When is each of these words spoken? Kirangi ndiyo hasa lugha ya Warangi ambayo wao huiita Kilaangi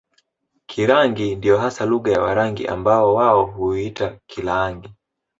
Kirangi 0.69 1.35
ndiyo 1.35 1.57
hasa 1.57 1.85
lugha 1.85 2.11
ya 2.11 2.21
Warangi 2.21 2.67
ambayo 2.67 3.13
wao 3.13 3.45
huiita 3.45 4.17
Kilaangi 4.27 4.93